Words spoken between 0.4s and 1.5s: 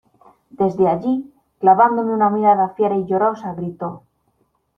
desde allí,